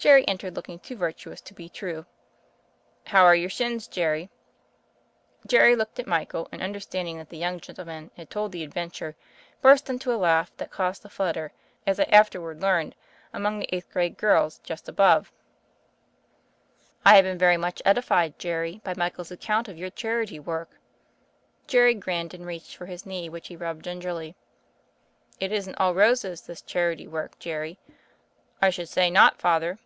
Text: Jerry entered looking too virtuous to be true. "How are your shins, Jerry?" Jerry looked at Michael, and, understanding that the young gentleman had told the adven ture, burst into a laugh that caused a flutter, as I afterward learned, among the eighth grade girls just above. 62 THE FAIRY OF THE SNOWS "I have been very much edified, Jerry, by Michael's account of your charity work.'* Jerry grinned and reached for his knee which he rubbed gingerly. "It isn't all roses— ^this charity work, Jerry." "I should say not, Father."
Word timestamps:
Jerry 0.00 0.22
entered 0.28 0.54
looking 0.54 0.78
too 0.78 0.94
virtuous 0.94 1.40
to 1.40 1.54
be 1.54 1.68
true. 1.68 2.06
"How 3.06 3.24
are 3.24 3.34
your 3.34 3.50
shins, 3.50 3.88
Jerry?" 3.88 4.30
Jerry 5.44 5.74
looked 5.74 5.98
at 5.98 6.06
Michael, 6.06 6.46
and, 6.52 6.62
understanding 6.62 7.18
that 7.18 7.30
the 7.30 7.36
young 7.36 7.58
gentleman 7.58 8.12
had 8.16 8.30
told 8.30 8.52
the 8.52 8.64
adven 8.64 8.92
ture, 8.92 9.16
burst 9.60 9.90
into 9.90 10.14
a 10.14 10.14
laugh 10.14 10.56
that 10.58 10.70
caused 10.70 11.04
a 11.04 11.08
flutter, 11.08 11.52
as 11.84 11.98
I 11.98 12.04
afterward 12.04 12.62
learned, 12.62 12.94
among 13.32 13.58
the 13.58 13.68
eighth 13.74 13.90
grade 13.90 14.16
girls 14.16 14.60
just 14.60 14.88
above. 14.88 15.32
62 15.32 15.32
THE 15.32 15.60
FAIRY 15.66 15.98
OF 15.98 16.54
THE 16.78 16.86
SNOWS 16.92 17.12
"I 17.12 17.16
have 17.16 17.24
been 17.24 17.38
very 17.38 17.56
much 17.56 17.82
edified, 17.84 18.38
Jerry, 18.38 18.80
by 18.84 18.94
Michael's 18.96 19.32
account 19.32 19.66
of 19.66 19.78
your 19.78 19.90
charity 19.90 20.38
work.'* 20.38 20.78
Jerry 21.66 21.94
grinned 21.94 22.34
and 22.34 22.46
reached 22.46 22.76
for 22.76 22.86
his 22.86 23.04
knee 23.04 23.28
which 23.28 23.48
he 23.48 23.56
rubbed 23.56 23.82
gingerly. 23.86 24.36
"It 25.40 25.50
isn't 25.50 25.74
all 25.74 25.92
roses— 25.92 26.42
^this 26.46 26.64
charity 26.64 27.08
work, 27.08 27.36
Jerry." 27.40 27.80
"I 28.62 28.70
should 28.70 28.88
say 28.88 29.10
not, 29.10 29.40
Father." 29.40 29.76